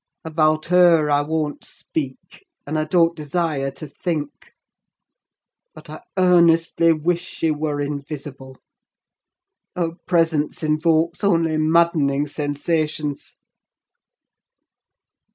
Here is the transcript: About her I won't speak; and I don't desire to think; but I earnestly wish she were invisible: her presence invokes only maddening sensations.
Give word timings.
About 0.25 0.65
her 0.65 1.11
I 1.11 1.21
won't 1.21 1.63
speak; 1.63 2.47
and 2.65 2.79
I 2.79 2.85
don't 2.85 3.15
desire 3.15 3.69
to 3.69 3.87
think; 3.87 4.31
but 5.75 5.91
I 5.91 6.01
earnestly 6.17 6.91
wish 6.91 7.21
she 7.21 7.51
were 7.51 7.79
invisible: 7.79 8.57
her 9.75 9.91
presence 10.07 10.63
invokes 10.63 11.23
only 11.23 11.55
maddening 11.57 12.25
sensations. 12.25 13.37